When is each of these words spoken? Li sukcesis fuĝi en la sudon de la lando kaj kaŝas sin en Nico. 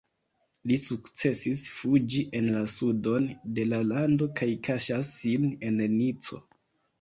Li 0.69 0.75
sukcesis 0.83 1.59
fuĝi 1.73 2.21
en 2.39 2.47
la 2.55 2.63
sudon 2.77 3.27
de 3.59 3.67
la 3.75 3.83
lando 3.91 4.29
kaj 4.41 4.49
kaŝas 4.69 5.13
sin 5.21 5.47
en 5.71 5.79
Nico. 6.01 6.43